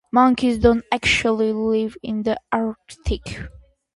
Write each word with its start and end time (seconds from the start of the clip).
Monkeys 0.11 0.57
don't 0.57 0.83
actually 0.91 1.51
live 1.53 1.95
in 2.01 2.23
the 2.23 2.35
Arctic. 2.51 3.37